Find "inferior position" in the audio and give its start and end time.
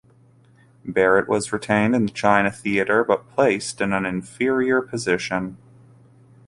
4.03-5.57